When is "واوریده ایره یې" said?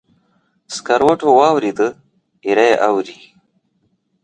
1.39-2.75